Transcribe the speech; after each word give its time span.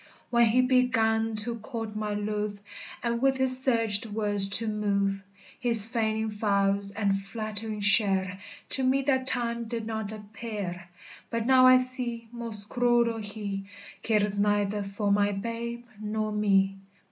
_When 0.31 0.47
he 0.47 0.61
began 0.63 1.35
to 1.45 1.57
court 1.59 1.95
my 1.95 2.15
luve, 2.15 2.57
And 3.03 3.21
with 3.21 3.37
his 3.37 3.63
sugred 3.63 4.07
words 4.07 4.49
to 4.57 4.67
muve, 4.67 5.21
His 5.59 5.85
faynings 5.85 6.39
fals 6.39 6.89
and 6.95 7.15
flattering 7.15 7.81
cheire 7.81 8.39
To 8.69 8.83
me 8.83 9.03
that 9.03 9.27
time 9.27 9.65
did 9.65 9.85
not 9.85 10.07
appeire: 10.07 10.87
But 11.29 11.45
now 11.45 11.67
I 11.67 11.77
see, 11.77 12.27
most 12.31 12.67
cruell 12.67 13.21
hee, 13.23 13.65
Cares 14.01 14.39
neither 14.39 14.81
for 14.81 15.11
my 15.11 15.33
babe 15.33 15.85
nor 15.99 16.31
mee. 16.31 16.77